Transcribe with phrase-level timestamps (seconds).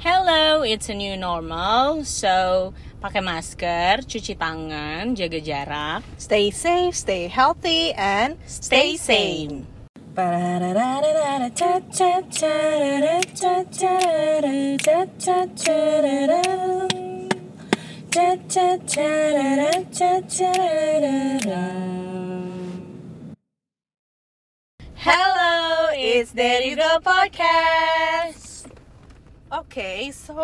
[0.00, 2.08] Hello, it's a new normal.
[2.08, 2.72] So,
[3.04, 9.68] pakai masker, cuci tangan, jaga jarak, Stay safe, stay healthy, and stay sane.
[24.96, 28.49] Hello, it's There You Go Podcast.
[29.50, 30.38] Oke, so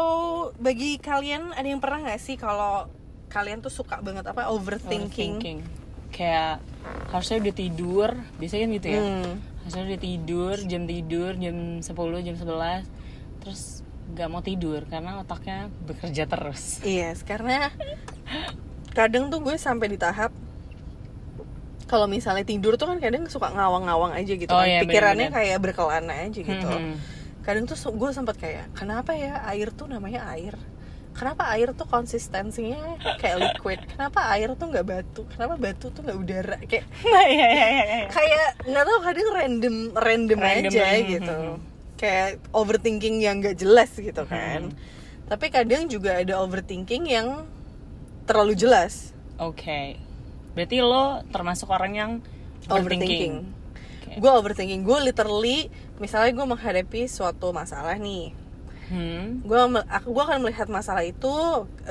[0.59, 2.91] bagi kalian ada yang pernah nggak sih kalau
[3.29, 5.39] kalian tuh suka banget apa overthinking?
[5.39, 5.59] Overthinking.
[6.11, 6.59] Kayak
[7.11, 9.01] harusnya udah tidur, biasanya kan gitu ya.
[9.01, 9.33] Hmm.
[9.63, 11.87] Harusnya udah tidur, jam tidur, jam 10,
[12.23, 12.87] jam 11
[13.39, 13.63] Terus
[14.09, 17.75] gak mau tidur karena otaknya bekerja terus Yes, karena
[18.91, 20.31] kadang tuh gue sampai di tahap
[21.87, 24.67] kalau misalnya tidur tuh kan kadang suka ngawang-ngawang aja gitu Oh kan.
[24.67, 25.39] iya, Pikirannya bener-bener.
[25.51, 26.67] kayak berkelana aja gitu.
[26.67, 26.95] Hmm.
[27.47, 30.59] Kadang tuh gue sempat kayak kenapa ya air tuh namanya air?
[31.17, 33.81] Kenapa air tuh konsistensinya kayak liquid?
[33.95, 35.23] Kenapa air tuh nggak batu?
[35.33, 36.59] Kenapa batu tuh nggak udara?
[36.67, 41.39] Kayak iya, iya, iya, kayak nggak tahu kadang random random, Random, aja hmm, gitu
[41.97, 44.77] kayak overthinking yang nggak jelas gitu kan Hmm.
[45.27, 47.49] tapi kadang juga ada overthinking yang
[48.29, 49.97] terlalu jelas Oke
[50.57, 52.11] Berarti lo termasuk orang yang
[52.69, 53.45] overthinking
[54.05, 54.13] Oke.
[54.21, 58.35] gue overthinking gue literally misalnya gue menghadapi suatu masalah nih
[58.87, 59.43] Hmm.
[59.43, 61.27] gue aku gue akan melihat masalah itu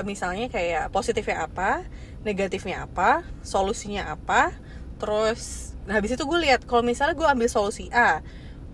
[0.00, 1.84] misalnya kayak positifnya apa
[2.24, 4.56] negatifnya apa solusinya apa
[4.96, 8.24] terus nah habis itu gue lihat kalau misalnya gue ambil solusi A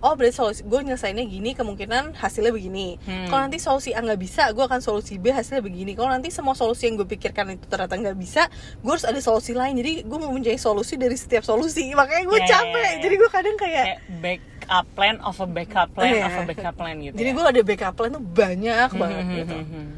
[0.03, 3.27] oh berarti solusi gue nyelesainnya gini kemungkinan hasilnya begini Hmm.
[3.27, 6.53] kalau nanti solusi A nggak bisa gue akan solusi B hasilnya begini kalau nanti semua
[6.53, 10.19] solusi yang gue pikirkan itu ternyata nggak bisa gue harus ada solusi lain jadi gue
[10.19, 12.98] mau mencari solusi dari setiap solusi makanya gue Ya, ya, capek ya, ya.
[13.00, 16.25] jadi gue kadang kayak Kayak backup plan of a backup plan Iya.
[16.25, 17.34] of a backup plan gitu jadi ya.
[17.34, 19.89] gue ada backup plan tuh banyak banget Hmm, gitu hmm, hmm, hmm.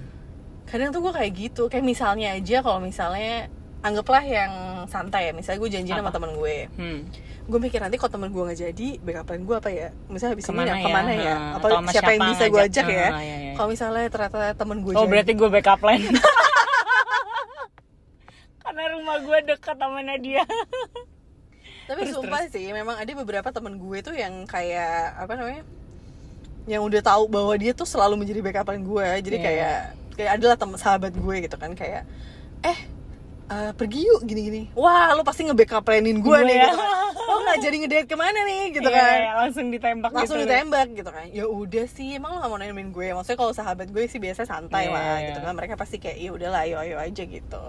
[0.66, 3.48] kadang tuh gue kayak gitu kayak misalnya aja kalau misalnya
[3.80, 4.52] anggaplah yang
[4.86, 7.00] santai ya misalnya gue janjian sama temen gue Hmm.
[7.44, 9.88] Gue mikir nanti kalau temen gue nggak jadi backup plan gue apa ya?
[10.08, 10.80] Misalnya habis Ke mana ini ya?
[10.80, 11.34] ke mana ya?
[11.36, 12.94] Ha, apa atau sama siapa, yang siapa bisa gue ajak ya?
[12.96, 13.52] Iya, iya.
[13.52, 16.00] kalau misalnya ternyata temen gue Oh jadi berarti gue backup plan
[18.64, 20.42] Karena rumah gue dekat sama Nadia.
[21.84, 25.62] Tapi Terus, sumpah sih memang ada beberapa temen gue tuh yang kayak apa namanya
[26.64, 29.44] yang udah tahu bahwa dia tuh selalu menjadi backup plan gue jadi Iya.
[29.44, 29.76] kayak
[30.16, 31.76] kayak adalah teman sahabat gue gitu kan.
[31.76, 32.08] Kayak
[32.64, 32.78] eh
[33.56, 34.62] eh, pergi yuk gini-gini.
[34.74, 36.56] Wah lu pasti nge-backup planin gue nih.
[36.56, 36.66] ya.
[36.66, 37.02] gitu kan.
[37.24, 39.16] lo nggak jadi ngedate ke mana nih gitu Iya, kan?
[39.16, 40.44] iya, Langsung ditembak langsung gitu.
[40.44, 41.24] ditembak gitu kan.
[41.30, 43.08] Ya udah sih emang lo gak mau nemenin gue?
[43.10, 45.26] Maksudnya kalau sahabat gue sih biasa santai Iya, lah iya.
[45.30, 45.52] gitu kan.
[45.54, 47.62] Mereka pasti kayak ya udahlah ayo ayo aja gitu.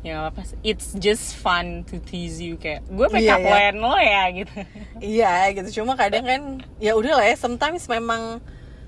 [0.00, 0.56] Ya gak apa sih.
[0.62, 3.48] It's just fun to tease you Kayak gue Iya, backup iya.
[3.48, 4.54] plan lo ya gitu.
[5.16, 5.68] Iya gitu.
[5.80, 6.40] Cuma kadang kan
[6.78, 8.40] ya udah lah ya sometimes memang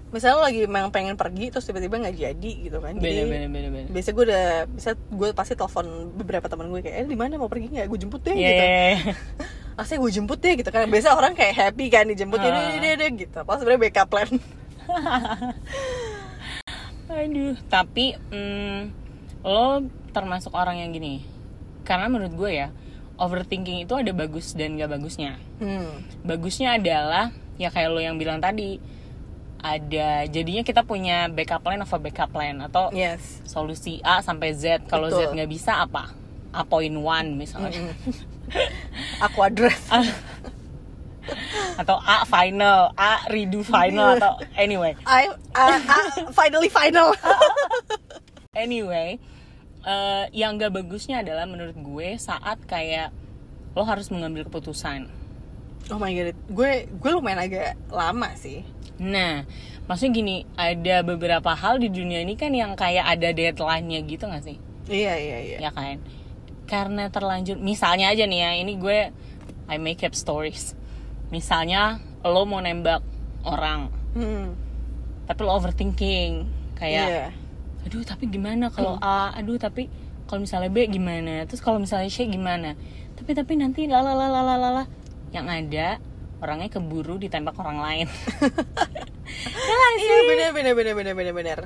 [0.06, 2.94] misalnya lo lagi memang pengen pergi terus tiba-tiba nggak jadi gitu kan.
[2.94, 3.88] Jadi beda beda beda.
[3.90, 7.34] biasa gue udah bisa gue pasti telepon beberapa teman gue kayak eh di mana?
[7.34, 7.86] Mau pergi nggak?
[7.86, 8.62] Gue jemput deh Iya gitu.
[8.62, 9.12] iya, iya.
[9.80, 10.86] asli gue jemput deh gitu kan.
[10.86, 12.46] Biasa orang kayak happy kan dijemput Ah.
[12.48, 13.38] ini deh deh gitu.
[13.40, 14.30] Pas sebenarnya backup plan.
[17.06, 18.80] Aduh Tapi mm,
[19.42, 21.22] Lo termasuk orang yang gini.
[21.82, 22.68] Karena menurut gue ya
[23.16, 25.40] Overthinking itu ada bagus dan gak bagusnya.
[25.56, 26.04] Hmm.
[26.20, 28.76] bagusnya adalah ya kayak lo yang bilang tadi
[29.60, 30.24] ada.
[30.28, 32.60] Jadinya kita punya backup plan of a backup plan?
[32.64, 33.42] Atau yes.
[33.44, 34.86] solusi A sampai Z.
[34.88, 36.12] Kalau Z nggak bisa apa?
[36.56, 37.92] A point one misalnya.
[39.26, 39.80] Aku address.
[41.80, 42.94] Atau A final.
[42.96, 44.16] A redo final.
[44.16, 44.96] Atau anyway.
[45.04, 46.00] I, I, I
[46.32, 47.12] finally final.
[48.56, 49.20] Anyway
[49.86, 53.14] eh, yang gak bagusnya adalah menurut gue saat kayak
[53.78, 55.06] lo harus mengambil keputusan.
[55.94, 56.34] Oh my god.
[56.50, 58.66] Gue gue lumayan agak lama sih
[58.96, 59.44] Nah,
[59.84, 64.44] maksudnya gini, ada beberapa hal di dunia ini kan yang kayak ada deadline-nya gitu gak
[64.44, 64.58] sih?
[64.86, 65.98] iya iya iya Ya kan?
[66.70, 69.10] Karena terlanjur, misalnya aja nih ya, ini gue
[69.66, 70.78] I make up stories.
[71.34, 73.02] Misalnya lo mau nembak
[73.46, 74.46] orang, hmm.
[75.30, 76.46] tapi lo overthinking,
[76.78, 77.26] kayak, iya
[77.86, 79.86] aduh tapi gimana kalau A, aduh tapi
[80.26, 82.74] kalau misalnya B gimana, terus kalau misalnya C gimana?
[83.14, 84.90] Tapi tapi nanti lalalalalala,
[85.30, 86.02] yang ada
[86.36, 88.06] orangnya keburu ditembak orang lain.
[88.06, 88.14] ya?
[89.96, 91.58] Iya bener bener bener bener bener bener.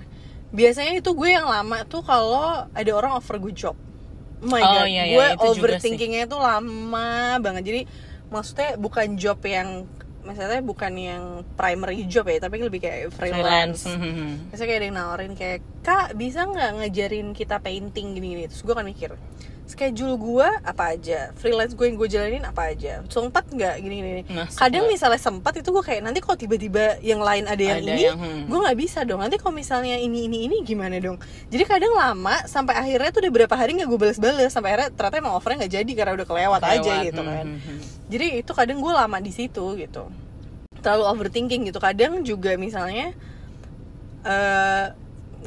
[0.50, 3.76] Biasanya itu gue yang lama tuh kalau ada orang offer gue job.
[4.40, 7.08] Oh my Oh, god, iya, iya, gue overthinkingnya itu lama
[7.38, 7.62] banget.
[7.62, 7.80] Jadi
[8.32, 9.84] maksudnya bukan job yang
[10.20, 11.22] maksudnya bukan yang
[11.56, 14.52] primary job ya tapi lebih kayak freelance, Mhm.
[14.52, 18.74] Biasanya kayak ada yang nawarin kayak Kak bisa nggak ngajarin kita painting gini-gini Terus gue
[18.76, 19.16] kan mikir
[19.70, 21.30] Schedule gue apa aja?
[21.38, 23.06] Freelance gue yang gue jalanin apa aja?
[23.06, 23.78] Sempat nggak?
[23.78, 27.78] Gini-gini Nah, Kadang misalnya sempat itu gue kayak Nanti kalau tiba-tiba yang lain ada yang
[27.78, 28.42] Ada ini yang, hmm.
[28.50, 29.22] Gue nggak bisa dong.
[29.22, 31.22] Nanti kalau misalnya ini ini ini gimana dong?
[31.46, 34.50] Jadi kadang lama Sampai akhirnya tuh udah berapa hari nggak gue bales-bales.
[34.50, 37.44] Sampai akhirnya ternyata emang offernya nggak jadi Karena udah kelewat, aja Lewat, gitu kan.
[37.46, 37.78] mhm, mhm.
[38.10, 40.10] jadi itu kadang gue lama di situ gitu.
[40.82, 41.78] Terlalu overthinking gitu.
[41.78, 43.14] Kadang juga misalnya
[44.26, 44.86] eh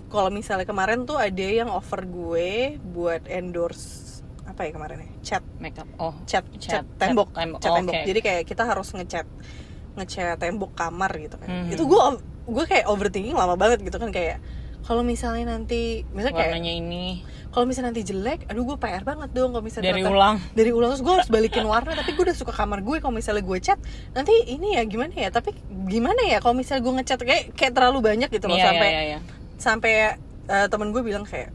[0.09, 4.02] kalau misalnya kemarin tuh ada yang offer gue buat endorse
[4.53, 5.89] apa ya kemarin ya chat Makeup.
[5.97, 7.59] Oh, chat Cat, chat tembok cat tembok.
[7.59, 8.05] cat Oh, tembok oke.
[8.05, 9.25] jadi kayak kita harus ngecat
[9.93, 11.73] ngecat tembok kamar gitu kan Mhm.
[11.73, 11.99] itu gue
[12.45, 14.37] gue kayak overthinking lama banget gitu kan kayak
[14.81, 17.05] kalau misalnya nanti misalnya kayak warnanya ini
[17.49, 20.35] kalau misalnya nanti jelek aduh gue PR banget dong kalau misalnya dari ternyata- ulang.
[20.51, 23.41] dari ulang terus gue harus balikin warna tapi gue udah suka kamar gue kalau misalnya
[23.41, 23.79] gue cat
[24.11, 25.53] nanti ini ya gimana ya tapi
[25.87, 29.01] gimana ya kalau misalnya gue ngecat kayak kayak terlalu banyak gitu loh Iya, sampai iya,
[29.07, 29.19] iya.
[29.55, 29.91] sampai
[30.43, 31.53] eh, temen gue bilang kayak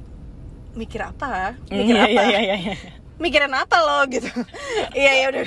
[0.74, 2.74] mikir apa Mm, mikir iya, apa iya, iya, iya.
[3.18, 4.28] mikirin apa lo gitu
[4.98, 5.44] iya ya udah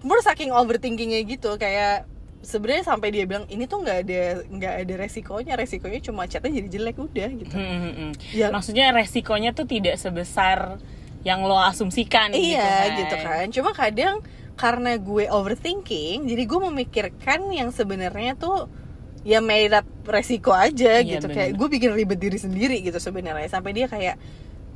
[0.00, 2.08] gue saking overthinkingnya gitu kayak
[2.40, 6.68] sebenarnya sampai dia bilang ini tuh nggak ada nggak ada resikonya resikonya cuma catnya jadi
[6.72, 8.12] jelek udah gitu Hmm, hmm, hmm.
[8.32, 8.48] Ya.
[8.48, 10.80] Maksudnya resikonya tuh tidak sebesar
[11.20, 13.44] yang lo asumsikan iya gitu gitu kan.
[13.44, 14.16] kan cuma kadang
[14.56, 18.72] karena gue overthinking jadi gue memikirkan yang sebenarnya tuh
[19.20, 21.36] ya made up resiko aja Iya, gitu bener.
[21.36, 24.16] kayak gue bikin ribet diri sendiri gitu sebenarnya sampai dia kayak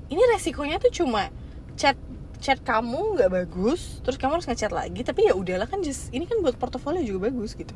[0.09, 1.33] ini resikonya tuh cuma
[1.75, 1.97] chat
[2.39, 6.29] chat kamu nggak bagus terus kamu harus ngecat lagi tapi ya udahlah kan just ini
[6.29, 7.73] kan buat portofolio juga bagus gitu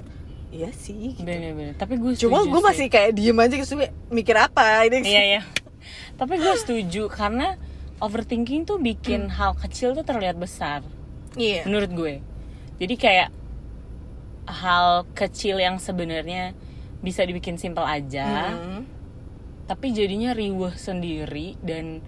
[0.48, 1.28] iya sih gitu.
[1.28, 1.76] Bener-bener.
[1.76, 2.66] Tapi gue cuma gue sih.
[2.68, 3.76] masih kayak diem aja gitu
[4.08, 5.40] mikir apa ini Iya, iya.
[6.16, 7.56] Tapi gue setuju karena
[8.00, 10.84] overthinking tuh bikin hal kecil tuh terlihat besar
[11.32, 12.14] iya menurut gue.
[12.76, 13.28] Jadi kayak
[14.48, 16.56] hal kecil yang sebenarnya
[16.98, 18.82] bisa dibikin simpel aja, Hmm.
[19.68, 22.00] tapi jadinya riuh sendiri dan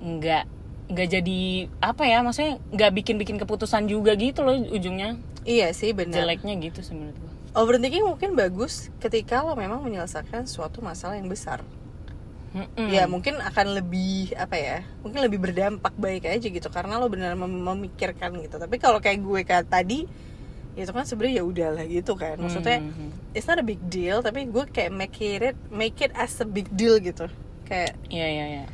[0.00, 0.44] nggak
[0.86, 1.40] nggak jadi
[1.78, 6.54] apa ya maksudnya nggak bikin bikin keputusan juga gitu loh ujungnya iya sih benar jeleknya
[6.62, 11.64] gitu sih menurut gue Overthinking mungkin bagus ketika lo memang menyelesaikan suatu masalah yang besar.
[12.52, 12.92] Mm-mm.
[12.92, 14.84] Ya mungkin akan lebih apa ya?
[15.00, 18.60] Mungkin lebih berdampak baik aja gitu karena lo benar mem- memikirkan gitu.
[18.60, 20.04] Tapi kalau kayak gue kayak tadi
[20.76, 22.36] itu kan sebenarnya ya udahlah gitu kan.
[22.36, 23.32] Maksudnya Mhm.
[23.32, 26.68] it's not a big deal tapi gue kayak make it make it as a big
[26.76, 27.26] deal gitu.
[27.64, 28.64] Kayak iya iya iya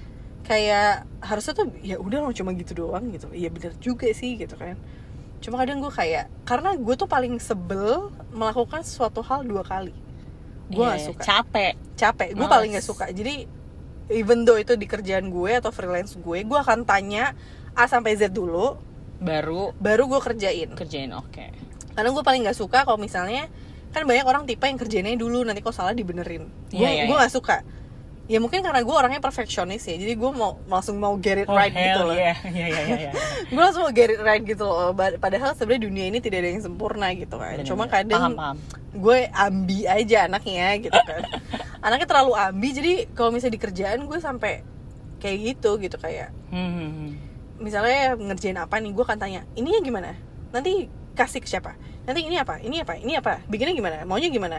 [0.43, 3.31] kayak harusnya tuh ya udah lo cuma gitu doang gitu.
[3.31, 4.75] Iya bener juga sih gitu kan.
[5.39, 9.95] Cuma kadang gue kayak karena gue tuh paling sebel melakukan suatu hal dua kali.
[10.67, 11.07] Gue gak iya.
[11.07, 13.47] suka capek capek gue paling gak suka jadi
[14.11, 17.39] even though itu di kerjaan gue atau freelance gue gue akan tanya
[17.79, 18.75] A sampai Z dulu
[19.23, 21.47] baru baru gue kerjain kerjain oke
[21.93, 23.49] karena gue paling gak suka kalau misalnya
[23.93, 27.17] kan banyak orang tipe yang kerjainnya dulu nanti kok salah dibenerin gue Iya, iya, gue
[27.17, 27.23] iya.
[27.25, 27.57] gak suka
[28.31, 31.59] ya mungkin karena gue orangnya perfeksionis ya jadi gue mau langsung mau get it oh
[31.59, 32.39] right gitu loh yeah.
[32.55, 33.13] iya iya iya iya.
[33.53, 36.63] gue langsung mau get it right gitu loh padahal sebenarnya dunia ini tidak ada yang
[36.65, 37.69] sempurna gitu kan Bener-bener.
[37.69, 38.57] cuma kadang paham paham
[38.95, 41.21] gue ambi aja anaknya gitu kan
[41.87, 44.63] anaknya terlalu ambi jadi kalau misalnya di kerjaan gue sampai
[45.19, 47.11] kayak gitu gitu kayak Hmm, hmm, hmm.
[47.59, 50.11] misalnya ngerjain apa nih gue akan tanya ininya gimana
[50.55, 51.73] nanti kasih ke siapa?
[52.03, 52.59] Nanti ini apa?
[52.59, 52.99] Ini apa?
[52.99, 53.45] Ini apa?
[53.47, 53.97] Bikinnya gimana?
[54.03, 54.59] Maunya gimana?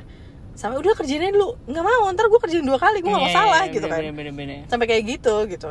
[0.54, 1.58] Sampai udah kerjainnya dulu.
[1.66, 3.02] Nggak mau ntar gue kerjain dua kali.
[3.02, 4.00] Gue nggak mau Iya, salah iya, gitu kan.
[4.00, 4.60] bener, bener, bener.
[4.70, 5.70] sampai kayak gitu gitu.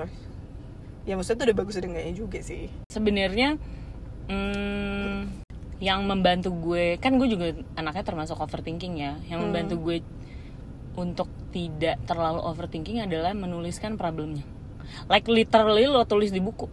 [1.02, 2.66] Ya maksudnya tuh udah bagus udah enggaknya juga sih.
[2.88, 3.48] Sebenarnya
[4.28, 5.18] hmm,
[5.78, 9.18] yang membantu gue kan gue juga anaknya termasuk overthinking ya.
[9.26, 9.46] Yang Hmm.
[9.48, 9.96] membantu gue
[10.92, 14.44] untuk tidak terlalu overthinking adalah menuliskan problemnya.
[15.06, 16.68] Like literally lo tulis di buku.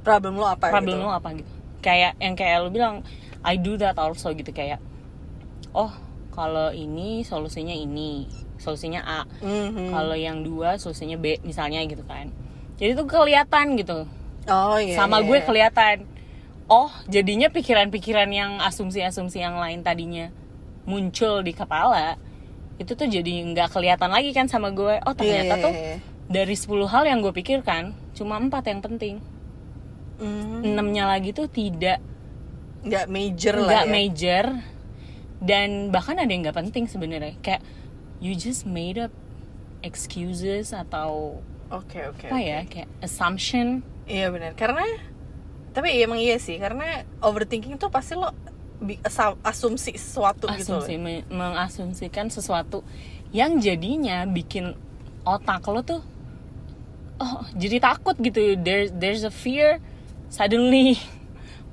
[0.00, 1.04] Problem lo apa problem gitu?
[1.04, 1.50] lo apa gitu.
[1.78, 3.04] Kayak yang kayak lo bilang
[3.42, 4.82] I do that also gitu kayak
[5.72, 5.92] oh
[6.30, 8.26] kalau ini solusinya ini
[8.58, 9.90] solusinya A Mhm.
[9.90, 12.30] kalau yang dua solusinya B misalnya gitu kan
[12.78, 14.06] jadi tuh kelihatan gitu
[14.46, 15.46] oh iya sama iya, gue iya.
[15.46, 15.96] kelihatan
[16.66, 20.30] oh jadinya pikiran-pikiran yang asumsi-asumsi yang lain tadinya
[20.84, 22.16] muncul di kepala
[22.78, 25.94] itu tuh jadi nggak kelihatan lagi kan sama gue oh Iya, ternyata iya, tuh iya.
[26.26, 29.18] dari 10 hal yang gue pikirkan cuma empat yang penting
[30.18, 30.66] Hmm.
[30.66, 32.02] enamnya lagi tuh tidak
[32.84, 33.90] nggak major lah nggak ya.
[33.90, 34.44] major.
[35.38, 37.38] Dan bahkan ada yang nggak penting sebenarnya.
[37.42, 37.62] Kayak
[38.18, 39.14] you just made up
[39.86, 41.38] excuses atau
[41.70, 43.86] oke oke apa ya kayak assumption.
[44.10, 44.58] Iya benar.
[44.58, 44.82] Karena
[45.70, 46.58] tapi emang iya sih.
[46.58, 48.34] Karena overthinking tuh pasti lo
[49.42, 51.02] asumsi sesuatu gitu asumsi loh.
[51.02, 52.86] me- mengasumsikan sesuatu
[53.34, 54.78] yang jadinya bikin
[55.26, 56.02] otak lo tuh
[57.18, 58.54] oh jadi takut gitu.
[58.58, 59.82] There there's a fear
[60.30, 60.98] suddenly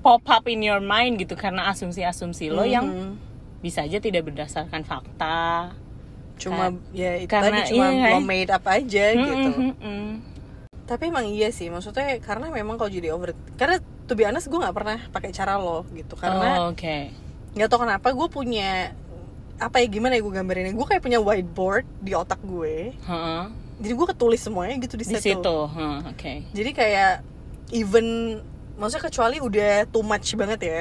[0.06, 3.12] pop up in your mind gitu karena asumsi-asumsi lo yang Mhm.
[3.58, 5.74] bisa aja tidak berdasarkan fakta
[6.36, 6.78] cuma Kan.
[6.94, 8.24] ya itu Karena tadi cuma iya, lo kan?
[8.24, 10.10] made up aja gitu Mm, mm, mm.
[10.86, 14.56] tapi emang iya sih maksudnya karena memang kalau jadi over karena to be honest gue
[14.56, 16.98] nggak pernah pakai cara lo gitu karena Oh, oke
[17.56, 18.94] nggak tau kenapa gue punya
[19.56, 23.44] apa ya gimana ya gue gambarinnya gue kayak punya whiteboard di otak gue Heeh.
[23.80, 25.40] jadi gue ketulis semuanya gitu di, di situ.
[25.40, 27.14] situ Heeh, oke jadi kayak
[27.72, 28.08] even
[28.76, 30.80] maksudnya kecuali udah too much banget ya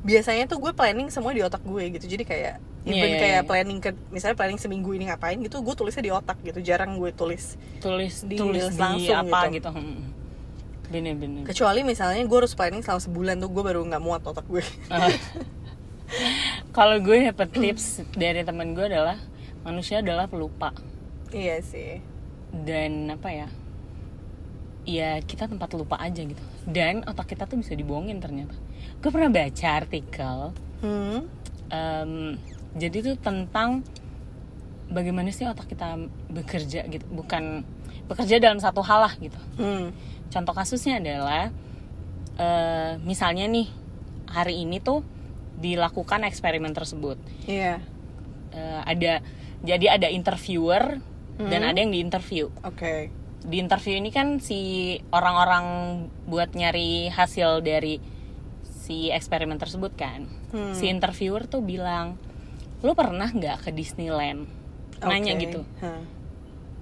[0.00, 2.54] biasanya tuh gue planning semua di otak gue gitu jadi kayak
[2.88, 3.48] even iya, kayak iya.
[3.48, 7.12] planning ke misalnya planning seminggu ini ngapain gitu gue tulisnya di otak gitu jarang gue
[7.12, 9.68] tulis tulis Di- tulis di langsung apa gitu.
[9.68, 10.00] gitu, Hmm.
[10.88, 14.64] bener-bener kecuali misalnya gue harus planning selama sebulan tuh gue baru nggak muat otak gue
[14.88, 15.12] Ah.
[16.76, 19.20] kalau gue dapet tips dari temen gue adalah
[19.60, 20.72] manusia adalah pelupa
[21.30, 22.00] iya sih
[22.64, 23.48] dan apa ya
[24.90, 26.42] ya kita tempat lupa aja gitu.
[26.66, 28.58] Dan otak kita tuh bisa dibohongin ternyata.
[28.98, 30.38] Gue pernah baca artikel
[30.82, 31.18] hmm.
[31.70, 32.12] em,
[32.74, 33.86] jadi tuh tentang
[34.90, 35.94] bagaimana sih otak kita
[36.26, 37.06] bekerja gitu.
[37.14, 37.62] Bukan
[38.10, 39.38] bekerja dalam satu hal lah gitu.
[39.54, 39.94] Hmm.
[40.34, 41.54] Contoh kasusnya adalah
[42.34, 43.70] eh, misalnya nih
[44.26, 45.06] hari ini tuh
[45.62, 47.18] dilakukan eksperimen tersebut.
[47.46, 47.78] Iya.
[48.50, 49.22] Eh, ada
[49.62, 50.98] jadi ada interviewer
[51.40, 51.70] dan Hmm.
[51.70, 52.50] ada yang diinterview.
[52.66, 55.64] Oke di interview ini kan si orang-orang
[56.28, 57.96] buat nyari hasil dari
[58.62, 60.26] si eksperimen tersebut kan.
[60.50, 60.74] Hmm.
[60.74, 62.18] si interviewer tuh bilang
[62.82, 64.50] lu pernah nggak ke Disneyland?
[65.00, 65.42] Nanya Oke.
[65.46, 65.60] gitu.
[65.80, 66.02] Hah.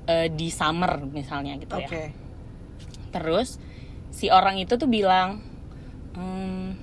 [0.09, 1.85] eh, di summer misalnya gitu oke.
[1.93, 2.09] Ya
[3.09, 3.57] terus
[4.13, 5.41] si orang itu tuh bilang
[6.17, 6.77] "Hmm,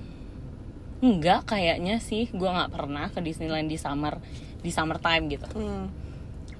[1.02, 4.18] enggak kayaknya sih gua nggak pernah ke Disneyland di summer
[4.62, 5.46] di summertime gitu.
[5.54, 5.86] Hmm.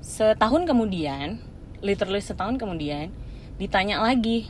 [0.02, 1.38] Setahun kemudian
[1.80, 3.12] literally setahun kemudian
[3.56, 4.48] ditanya lagi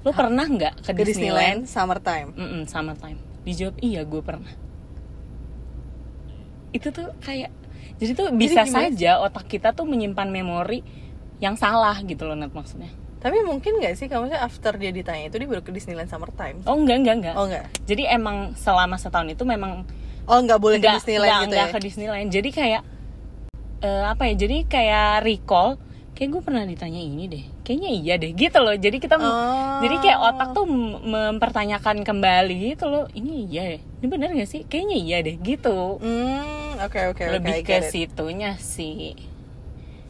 [0.00, 1.68] lu pernah nggak ke, ke Disneyland, Disneyland?
[1.68, 2.28] summertime?
[2.32, 3.18] Mm-mm, summertime.
[3.44, 4.52] Dijawab iya gue pernah.
[6.72, 7.52] Itu tuh kayak
[8.00, 10.80] jadi tuh bisa gimana saja otak kita tuh menyimpan memori
[11.36, 12.88] yang salah gitu loh Nat maksudnya.
[13.20, 16.64] Tapi mungkin nggak sih kamu sih after dia ditanya itu dia baru ke Disneyland summertime
[16.64, 19.84] oh enggak enggak enggak oh enggak jadi emang selama setahun itu memang
[20.24, 21.74] oh nggak boleh enggak, ke Disneyland enggak, gitu enggak ya?
[21.76, 22.28] ke Disneyland.
[22.32, 22.82] Jadi kayak
[23.84, 25.76] eh, apa ya jadi kayak recall
[26.20, 29.80] kayak gue pernah ditanya ini deh kayaknya iya deh gitu loh jadi kita Oh.
[29.80, 34.44] jadi kayak otak tuh mem- mempertanyakan kembali gitu loh ini iya deh ini bener gak
[34.46, 37.32] sih kayaknya iya deh gitu Hmm, oke oke oke.
[37.32, 37.88] lebih I ke it.
[37.88, 39.16] situnya sih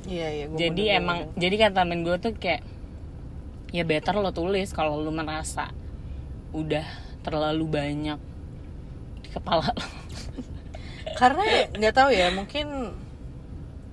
[0.02, 0.44] Iya iya.
[0.46, 1.38] gua jadi bener, emang bener.
[1.38, 2.62] jadi kata temen gue tuh kayak
[3.70, 5.70] ya better lo tulis kalau lo merasa
[6.50, 6.82] udah
[7.20, 8.18] terlalu banyak
[9.20, 9.86] di kepala lo
[11.12, 12.66] karena nggak tahu ya mungkin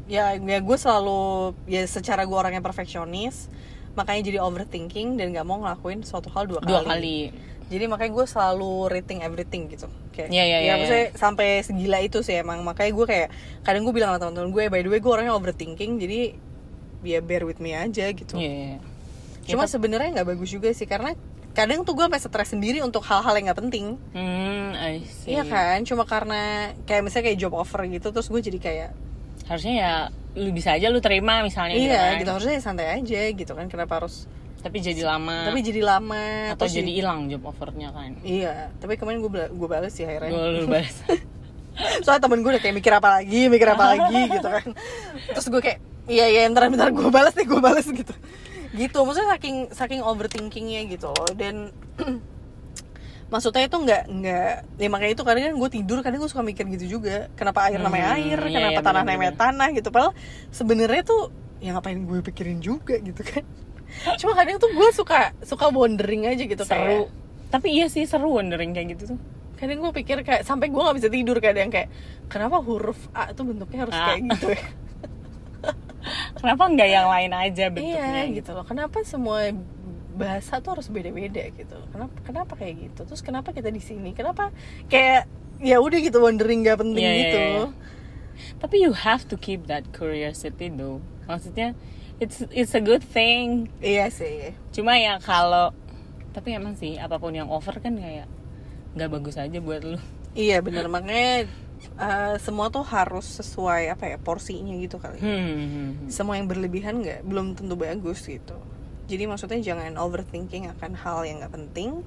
[0.07, 3.51] ya ya gue selalu ya secara gue orangnya perfeksionis
[3.93, 6.69] makanya jadi overthinking dan nggak mau ngelakuin suatu hal dua kali.
[6.71, 7.19] dua kali
[7.67, 9.91] Jadi makanya gue selalu rating everything gitu.
[10.15, 12.63] Kayak, Iya, iya, ya iya, maksudnya sampai segila itu sih emang.
[12.63, 13.27] Makanya gue kayak
[13.59, 16.31] kadang gue bilang sama teman-teman gue, by the way gue orangnya overthinking, jadi
[17.03, 18.39] ya bear with me aja gitu.
[18.39, 18.79] Iya.
[19.43, 21.11] Cuma Kita- sebenarnya nggak bagus juga sih karena
[21.51, 23.99] kadang tuh gue sampai stres sendiri untuk hal-hal yang nggak penting.
[24.15, 24.71] Hmm.
[25.27, 25.83] Iya kan?
[25.83, 28.89] Cuma karena kayak misalnya kayak job offer gitu terus gue jadi kayak
[29.47, 29.93] Harusnya ya
[30.37, 32.21] lu bisa aja lu terima misalnya iya kan.
[32.21, 35.49] gitu harusnya ya santai aja gitu kan kenapa harus Tapi jadi lama.
[35.49, 38.13] tapi jadi lama atau terus jadi hilang job offernya kan.
[38.21, 40.93] iya tapi kemarin gue gue bales sih akhirnya Gue lu balas.
[42.05, 44.67] soalnya temen gue udah kayak mikir apa lagi mikir apa lagi gitu kan
[45.29, 48.13] terus gue kayak iya iya ntar bentar gue balas nih gue balas gitu
[48.77, 51.73] gitu maksudnya saking saking overthinkingnya gitu dan
[53.27, 56.63] maksudnya itu nggak nggak ya makanya itu kadang kan gue tidur kadang gue suka mikir
[56.69, 59.13] gitu juga kenapa air namanya Hmm, air iya, kenapa iya, tanah bener-bener.
[59.13, 60.13] namanya tanah gitu padahal
[60.49, 61.21] sebenarnya tuh
[61.57, 63.43] ya ngapain gue pikirin juga gitu kan
[64.15, 66.75] cuma kadang tuh gue suka suka wondering aja gitu seru.
[67.07, 67.07] kayak
[67.47, 69.19] Tapi iya sih seru wondering kayak gitu tuh.
[69.55, 71.87] kadang gue pikir kayak sampai gue nggak bisa tidur kadang kayak
[72.27, 74.03] kenapa huruf A tuh bentuknya harus A.
[74.07, 74.63] kayak gitu ya
[76.37, 79.51] Kenapa nggak yang lain aja bentuknya iya gitu loh kenapa semua
[80.17, 84.49] bahasa tuh harus beda-beda gitu kenapa kenapa kayak gitu terus kenapa kita di sini kenapa
[84.85, 87.65] kayak ya udah gitu wondering gak penting Iya, iya, gitu iya.
[88.57, 91.01] Tapi you have to keep that curiosity though.
[91.25, 91.73] Maksudnya
[92.17, 93.65] it's it's a good thing.
[93.79, 95.73] iya sih Cuma ya kalau
[96.29, 98.29] tapi emang sih apa pun yang over kan kayak
[98.93, 99.97] nggak bagus aja buat lu.
[100.33, 101.49] iya bener makanya
[101.97, 106.05] eh, semua tuh harus sesuai apa ya porsinya gitu kali Hmm.
[106.05, 108.53] semua yang berlebihan nggak belum tentu bagus gitu
[109.07, 112.03] jadi maksudnya jangan overthinking akan hal yang nggak penting.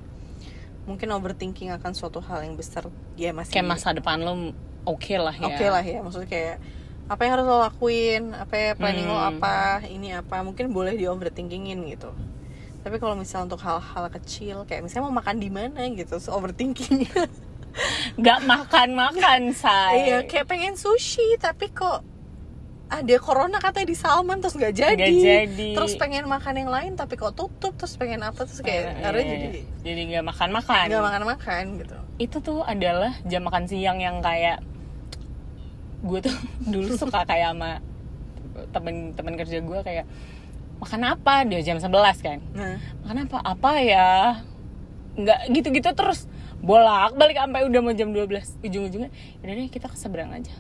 [0.84, 4.52] Mungkin overthinking akan suatu hal yang besar ya masih Kayak masa depan lu
[4.82, 5.44] oke lah ya.
[5.46, 6.56] oke lah ya maksudnya kayak
[7.04, 9.34] apa yang harus lo lakuin apa ya planning lo Hmm.
[9.34, 12.10] apa ini apa mungkin boleh di overthinkingin gitu.
[12.80, 17.04] Tapi kalau misalnya untuk hal-hal kecil kayak misalnya mau makan di mana gitu so overthinking.
[18.16, 20.08] Nggak makan makan say.
[20.08, 22.02] Iya, kayak pengen sushi tapi kok
[22.90, 24.98] ada corona katanya di salmon terus nggak jadi.
[24.98, 25.68] Nggak jadi.
[25.78, 29.38] Terus pengen makan yang lain tapi kok tutup terus pengen apa terus kayak akhirnya iya,
[29.38, 31.96] jadi jadi nggak makan makan nggak makan makan gitu.
[32.18, 34.58] itu tuh adalah jam makan siang yang kayak
[36.02, 36.36] gue tuh
[36.74, 37.78] dulu suka kayak sama
[38.74, 40.06] temen-temen kerja gue kayak
[40.82, 41.44] makan apa?
[41.46, 42.38] Dia jam 11 kan.
[42.56, 43.38] Nah, makan apa?
[43.44, 44.10] Apa ya?
[45.14, 46.26] Nggak gitu-gitu terus.
[46.60, 49.08] Bolak balik sampai udah mau jam 12 ujung-ujungnya
[49.40, 50.52] udah deh kita ke seberang aja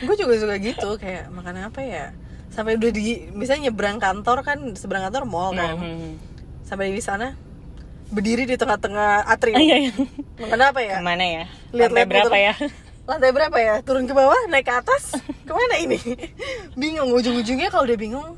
[0.00, 2.04] gue juga suka gitu kayak makan apa ya
[2.48, 5.76] sampai udah di misalnya nyebrang kantor kan seberang kantor mall kan.
[5.76, 6.20] Hmm.
[6.62, 7.32] sampai di sana
[8.08, 9.56] berdiri di tengah-tengah atrium.
[9.56, 9.92] Iya, iya.
[10.36, 11.00] makan apa ya?
[11.00, 11.44] Ke mana ya?
[11.72, 12.44] Lihat-lihat Lantai berapa muter.
[12.44, 12.54] ya?
[13.02, 13.74] Lantai berapa ya?
[13.80, 15.16] Turun ke bawah naik ke atas?
[15.42, 15.96] Ke mana ini?
[16.80, 18.36] Bingung ujung-ujungnya kalau udah bingung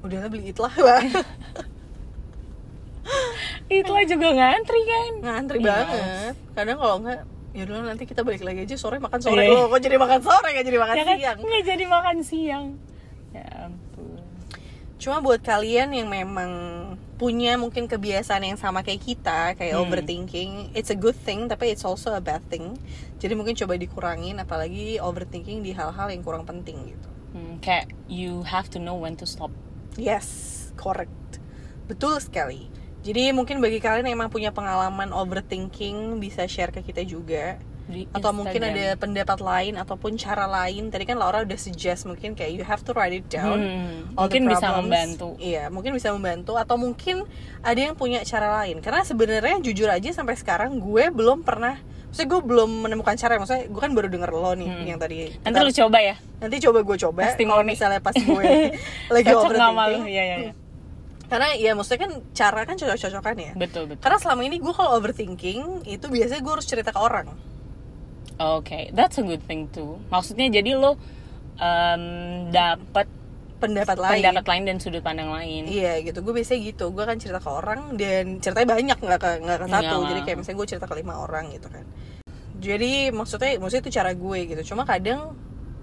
[0.00, 1.04] udahlah beli itlah Wah,
[3.68, 5.10] itulah juga ngantri kan?
[5.20, 5.68] Ngantri Iya.
[5.68, 6.34] banget.
[6.52, 7.20] Kadang kalau enggak
[7.52, 9.52] ya dulu nanti kita balik lagi aja sore makan sore Iya.
[9.52, 12.64] loh kok jadi makan sore nggak jadi makan ya kan siang nggak jadi makan siang
[13.30, 14.08] ya ampun
[14.96, 16.50] cuma buat kalian yang memang
[17.14, 19.84] punya mungkin kebiasaan yang sama kayak kita kayak Hmm.
[19.84, 22.78] overthinking it's a good thing tapi it's also a bad thing
[23.16, 28.44] jadi mungkin coba dikurangin apalagi overthinking di hal-hal yang kurang penting gitu Hmm, kayak you
[28.44, 29.48] have to know when to stop
[29.92, 30.28] Yes,
[30.74, 31.36] correct.
[31.84, 32.68] Betul sekali.
[33.02, 37.58] Jadi mungkin bagi kalian yang emang punya pengalaman overthinking bisa share ke kita juga.
[37.82, 38.78] di Atau mungkin Instagram.
[38.78, 40.88] ada pendapat lain ataupun cara lain.
[40.88, 43.58] Tadi kan Laura udah suggest mungkin kayak you have to write it down.
[43.58, 47.26] Hmm, all the mungkin bisa membantu Iya, mungkin bisa membantu atau mungkin
[47.58, 48.78] ada yang punya cara lain.
[48.78, 53.66] Karena sebenarnya jujur aja sampai sekarang gue belum pernah Maksudnya gue belum menemukan cara Maksudnya
[53.66, 54.84] gue kan baru denger lo nih Hmm.
[54.86, 57.22] Yang tadi nanti kita- lu coba ya Nanti coba gue coba.
[57.34, 58.44] Kalau misalnya pas gue
[59.16, 60.52] lagi overthinking ya ya, ya.
[61.32, 63.52] Karena ya maksudnya kan cara kan cocok-cocokan ya.
[63.56, 64.04] Betul betul.
[64.04, 67.32] Karena selama ini gue kalau overthinking itu biasanya gue harus cerita ke orang.
[68.36, 69.96] Oke, that's a good thing too.
[70.12, 71.00] Maksudnya jadi lo
[71.56, 72.04] um,
[72.52, 73.08] dapat
[73.64, 74.20] pendapat lain.
[74.20, 75.72] pendapat lain dan sudut pandang lain.
[75.72, 76.20] iya gitu.
[76.20, 76.92] Gue biasanya gitu.
[76.92, 79.96] Gue kan cerita ke orang dan ceritanya banyak nggak ke nggak ke satu.
[79.96, 80.08] Iya.
[80.12, 81.84] jadi kayak misalnya gue cerita ke lima orang gitu kan.
[82.60, 84.62] Jadi maksudnya maksudnya itu cara gue gitu.
[84.76, 85.32] Cuma kadang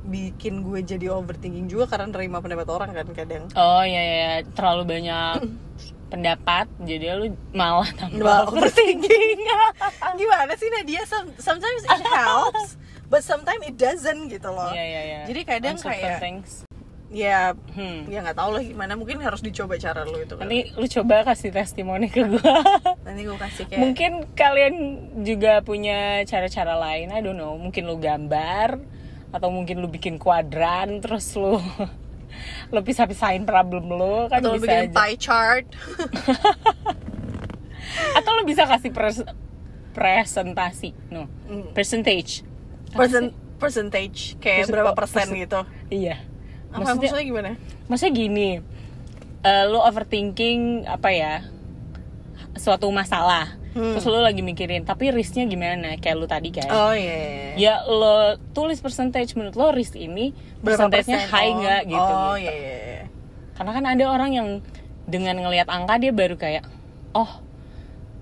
[0.10, 4.84] bikin gue jadi overthinking juga karena nerima pendapat orang kan kadang Oh iya ya, terlalu
[4.90, 5.46] banyak
[6.12, 9.38] pendapat jadi lu malah tambah Malah overthinking.
[10.20, 15.02] gimana sih Nadia Some- sometimes it helps but sometimes it doesn't gitu loh Iya iya
[15.04, 15.20] iya.
[15.24, 16.66] Jadi kadang kayak- things.
[17.10, 18.06] ya Hmm.
[18.06, 21.26] ya nggak tahu lah gimana mungkin harus dicoba cara lu itu kan Nanti lu coba
[21.26, 22.62] kasih testimoni ke gua.
[23.06, 24.76] nanti gue kasih kayak Mungkin kalian
[25.20, 27.54] juga punya cara-cara lain, I don't know.
[27.56, 28.78] Mungkin lu gambar
[29.30, 31.62] atau mungkin lu bikin kuadran terus lu
[32.74, 34.96] lu pisah-pisahin problem lu kan atau lu bisa bikin aja.
[34.96, 35.66] pie chart.
[38.14, 39.28] Atau lu bisa kasih pres-
[39.92, 41.74] presentasi no Hmm.
[41.74, 42.46] percentage.
[42.90, 45.60] Percent percentage kayak Persen- berapa oh, persen persen- gitu.
[45.90, 46.16] iya.
[46.70, 47.50] Apa maksudnya maksudnya gimana?
[47.86, 48.50] maksudnya gini
[49.42, 51.34] eh, lu overthinking apa ya
[52.56, 53.94] suatu masalah Hmm.
[53.94, 57.54] terus lu lagi mikirin tapi risknya gimana kayak lu tadi kan oh iya iya, iya.
[57.56, 58.18] ya lo
[58.50, 62.42] tulis percentage menurut lo risk ini persentasenya persen high Oh, nggak gitu, oh gitu.
[62.42, 63.04] iya iya iya.
[63.54, 64.48] karena kan ada orang yang
[65.06, 66.66] dengan ngelihat angka dia baru kayak
[67.12, 67.30] oh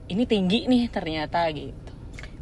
[0.07, 1.91] ini tinggi nih ternyata gitu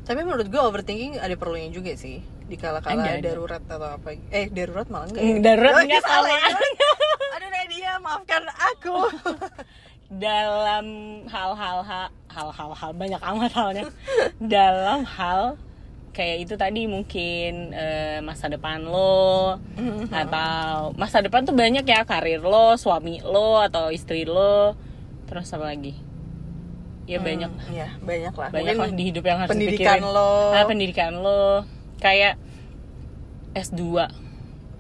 [0.02, 3.22] tapi menurut gue overthinking ada perlunya juga sih di kala-kala Ada, ada.
[3.24, 6.46] darurat atau apa eh darurat malah enggak Mm, darurat Oh, enggak salah ya.
[7.32, 8.94] aduh Nadia maafkan aku
[10.16, 10.86] dalam
[11.28, 13.84] hal-hal ha- hal-hal hal banyak amat halnya.
[14.40, 15.60] Dalam hal
[16.16, 19.60] kayak itu tadi mungkin eh, masa depan lo
[20.08, 24.76] atau masa depan tuh banyak ya karir lo suami lo atau istri lo.
[25.28, 25.96] Terus apa lagi?
[27.06, 27.52] Ya banyak.
[27.70, 28.50] ya banyak lah.
[28.50, 30.16] Banyak lah di hidup yang harus pendidikan dipikirin.
[30.16, 30.32] lo.
[30.56, 31.44] Ah, pendidikan lo.
[32.02, 32.40] Kayak
[33.54, 34.10] S2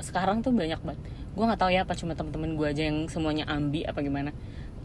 [0.01, 1.01] sekarang tuh banyak banget.
[1.35, 4.31] Gue nggak tahu ya apa cuma temen-temen gue aja yang semuanya ambi apa gimana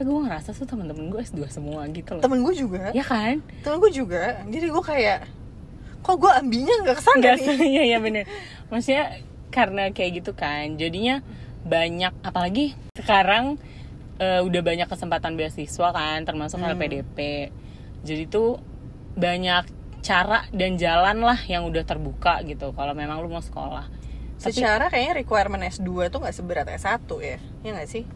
[0.00, 2.24] tapi gue ngerasa tuh temen-temen gue S2 semua gitu loh.
[2.24, 2.88] Temen gue juga?
[2.90, 3.44] Ya kan?
[3.60, 4.40] Temen gue juga.
[4.48, 5.28] Jadi gue kayak
[6.00, 7.44] kok gue ambinya nggak ke sana Enggak nih?
[7.44, 8.24] sih, iya iya bener.
[8.72, 9.20] Maksudnya
[9.52, 11.20] karena kayak gitu kan jadinya
[11.60, 13.60] banyak apalagi sekarang
[14.16, 16.72] eh, udah banyak kesempatan beasiswa kan termasuk Hmm.
[16.72, 17.50] LPDP
[18.00, 18.56] jadi tuh
[19.12, 19.68] banyak
[20.00, 23.84] cara dan jalan lah yang udah terbuka gitu kalau memang lu mau sekolah.
[24.40, 28.08] Tapi secara kayaknya requirement S2 tuh nggak seberat S1 ya ya nggak sih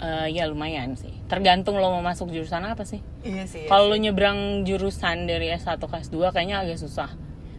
[0.00, 1.12] eh, ya lumayan sih.
[1.26, 3.04] Tergantung lo mau masuk jurusan apa sih.
[3.20, 7.12] Iya sih iya kalau lo nyebrang jurusan dari S1 ke S2 kayaknya agak susah.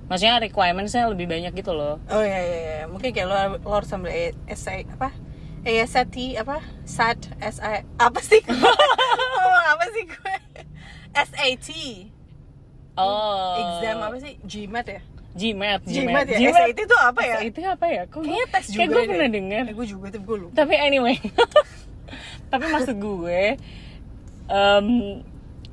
[0.06, 2.01] Maksudnya requirementsnya lebih banyak gitu loh.
[2.06, 2.86] Oh iya iya iya.
[2.86, 4.12] Mungkin kayak lo, lo harus ambil
[4.43, 5.13] essay apa?
[5.62, 6.58] ESAT apa?
[6.84, 8.41] SAT SA apa sih?
[8.43, 10.36] Ngomong apa sih gue?
[11.13, 11.67] SAT
[12.91, 13.56] Oh.
[13.80, 14.36] exam apa sih?
[14.43, 15.01] GMAT ya?
[15.32, 16.38] GMAT, GMAT ya?
[16.51, 17.38] SAT itu apa ya?
[17.39, 18.04] Itu apa ya?
[18.04, 19.63] Kok Kayaknya tes juga Kayak gue pernah denger.
[19.63, 20.54] eh, gue juga tapi gue lupa.
[20.58, 21.15] Tapi anyway.
[22.52, 23.56] Tapi maksud gue
[24.52, 24.88] em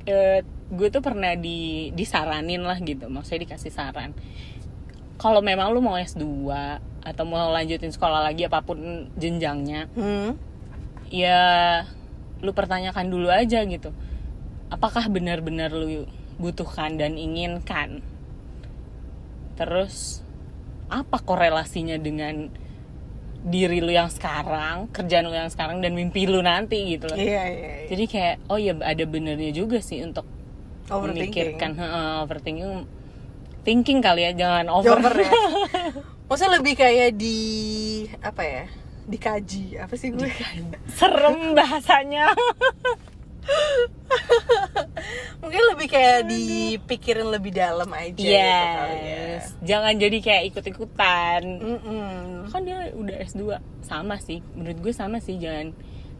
[0.07, 3.09] eh, gue tuh pernah di disaranin lah gitu.
[3.09, 4.15] Maksudnya dikasih saran.
[5.19, 6.25] Kalau memang lu mau S2
[7.03, 10.31] atau mau lanjutin sekolah lagi apa pun jenjangnya, hmm.
[11.11, 11.41] ya
[12.39, 13.91] lu pertanyakan dulu aja gitu.
[14.71, 16.07] Apakah benar-benar lu
[16.39, 18.05] butuhkan dan inginkan?
[19.59, 20.23] Terus
[20.87, 22.53] apa korelasinya dengan
[23.39, 27.15] diri lu yang sekarang, kerjaan lu yang sekarang dan mimpi lu nanti gitu loh.
[27.15, 27.87] iya iya, iya.
[27.87, 30.27] Jadi kayak oh ya ada benernya juga sih untuk
[30.91, 32.73] overthinking memikirkan heeh, overthinking
[33.63, 35.13] thinking kali ya jangan over.
[35.15, 35.31] Ya
[36.29, 37.39] maksudnya lebih kayak di
[38.21, 38.65] apa ya
[39.09, 40.29] dikaji apa sih gue
[40.93, 42.29] Serem bahasanya.
[45.43, 49.55] mungkin lebih kayak dipikirin lebih dalam aja gitu kali ya yes.
[49.63, 51.43] Jangan jadi kayak ikut-ikutan.
[51.63, 52.51] Mm-mm.
[52.51, 53.43] Kan dia udah S2
[53.87, 54.43] sama sih.
[54.55, 55.71] Menurut gue sama sih jangan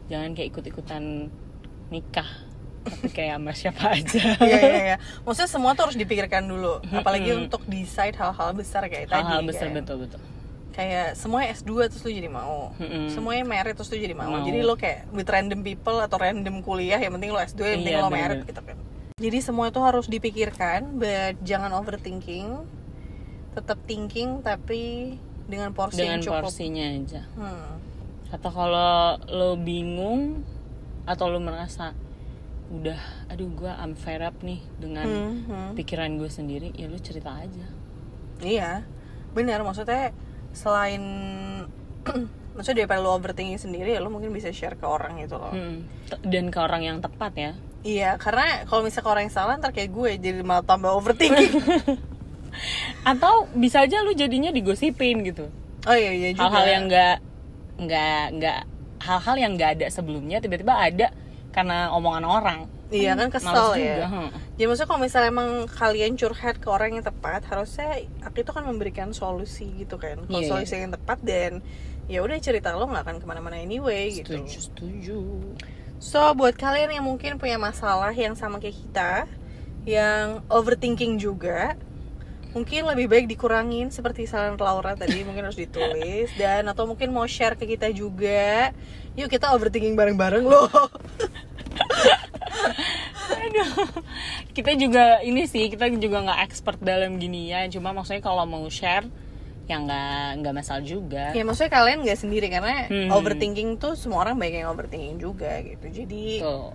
[0.07, 1.27] jangan kayak ikut-ikutan
[1.91, 2.29] nikah.
[2.79, 4.23] Tapi kayak sama siapa aja.
[4.47, 4.97] Iya iya iya.
[5.27, 9.19] Maksudnya semua tuh harus dipikirkan dulu, apalagi untuk decide hal-hal besar kayak tadi.
[9.19, 9.83] Hal-hal besar kan.
[10.79, 12.71] Kayak semuanya S2 terus lu jadi mau.
[12.79, 13.11] Mm-mm.
[13.11, 14.31] Semuanya merit terus lu jadi mau.
[14.31, 14.41] Mau.
[14.41, 17.93] Jadi lo kayak with random people atau random kuliah yang penting lo S2 yang penting
[17.93, 18.77] Iya, lo merit gitu kan.
[19.19, 22.63] Jadi semua itu harus dipikirkan, but jangan overthinking.
[23.51, 26.47] Tetap thinking tapi dengan porsi Dengan yang cukup.
[26.47, 27.21] porsinya aja.
[27.35, 27.75] Hmm.
[28.29, 28.93] atau kalau
[29.25, 30.45] lo bingung
[31.03, 31.97] atau lo merasa
[32.69, 35.69] udah aduh gue I'm fed up nih dengan Hmm, hmm.
[35.73, 37.65] pikiran gue sendiri ya lo cerita aja
[38.37, 38.85] Iya,
[39.31, 39.59] benar.
[39.59, 40.13] Maksudnya
[40.55, 41.03] selain
[42.55, 45.53] maksudnya daripada lo overthinking sendiri, ya lo mungkin bisa share ke orang gitu loh.
[45.55, 45.87] Hmm.
[46.25, 49.71] Dan ke orang yang tepat ya Iya, karena kalau misalnya ke orang yang salah ntar
[49.71, 51.55] kayak gue jadi malah tambah overthinking.
[53.07, 55.47] atau bisa aja lo jadinya digosipin gitu
[55.87, 56.49] oh iya iya juga.
[56.49, 57.17] hal-hal yang nggak
[57.79, 58.59] nggak nggak
[58.99, 61.07] hal-hal yang nggak ada sebelumnya tiba-tiba ada
[61.49, 62.59] karena omongan orang
[62.89, 63.85] Iya kan kesel Males ya.
[64.01, 64.29] juga, hmm.
[64.57, 68.65] Jadi maksudnya kalau misalnya emang kalian curhat ke orang yang tepat, harusnya aku itu kan
[68.65, 70.25] memberikan solusi gitu kan.
[70.25, 71.61] Kalau Iya, solusi yang tepat dan
[72.09, 74.41] ya udah cerita lo nggak akan ke mana-mana anyway gitu.
[74.41, 75.19] setuju setuju
[75.99, 79.13] So buat kalian yang mungkin punya masalah yang sama kayak kita,
[79.83, 81.75] yang overthinking juga,
[82.55, 87.27] mungkin lebih baik dikurangin seperti saran Laura tadi mungkin harus ditulis dan atau mungkin mau
[87.27, 88.71] share ke kita juga.
[89.19, 90.65] Yuk kita overthinking bareng-bareng loh.
[93.29, 93.69] Aduh.
[94.51, 97.67] Kita juga ini sih, kita juga nggak expert dalam ginian.
[97.67, 99.05] Cuma maksudnya kalau mau share,
[99.65, 101.29] ya nggak nggak masalah juga.
[101.29, 103.09] ya maksudnya kalian nggak sendiri karena Hmm.
[103.11, 105.85] overthinking tuh semua orang banyak yang overthinking juga gitu.
[105.93, 106.71] Jadi Tuh.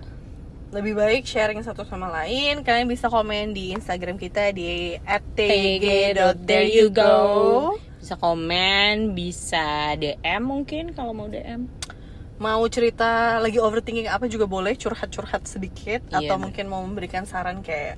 [0.70, 2.60] lebih baik sharing satu sama lain.
[2.60, 4.94] Kalian bisa komen di Instagram kita di
[5.34, 11.66] tg.thereyougo Bisa komen, bisa DM mungkin kalau mau DM.
[12.34, 16.44] Mau cerita lagi overthinking apa juga boleh curhat-curhat sedikit Iya, atau bener.
[16.50, 17.94] mungkin mau memberikan saran kayak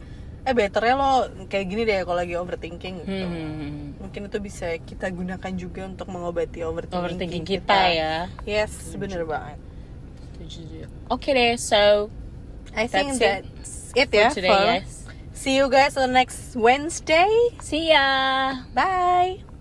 [0.47, 1.11] eh betternya lo
[1.51, 3.27] kayak gini deh kalau lagi overthinking gitu.
[3.27, 3.99] Hmm.
[3.99, 8.15] Mungkin itu bisa kita gunakan juga untuk mengobati overthinking, Overthinking kita ya.
[8.47, 9.59] Yes, bener banget.
[11.11, 12.07] Oke deh, so
[12.77, 14.29] I think That's it that's it, for ya.
[14.31, 14.93] today for- guys.
[15.35, 17.29] See you guys on the next Wednesday.
[17.59, 18.07] See ya.
[18.73, 19.56] Bye.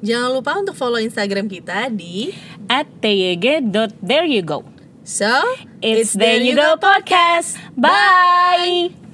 [0.00, 2.32] Jangan lupa untuk follow Instagram kita di
[2.70, 4.64] tyg.thereyougo.
[5.04, 5.28] So
[5.82, 7.56] It's There You Go Podcast.
[7.76, 9.09] Bye.